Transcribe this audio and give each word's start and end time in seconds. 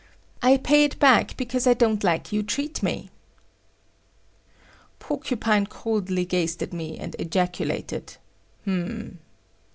I 0.41 0.57
pay 0.57 0.83
it 0.83 0.97
back 0.97 1.37
because 1.37 1.67
I 1.67 1.75
don't 1.75 2.03
like 2.03 2.31
you 2.33 2.41
treat 2.41 2.81
me." 2.81 3.11
Porcupine 4.97 5.67
coldly 5.67 6.25
gazed 6.25 6.63
at 6.63 6.73
me 6.73 6.97
and 6.97 7.15
ejaculated 7.19 8.17
"H'm." 8.63 9.19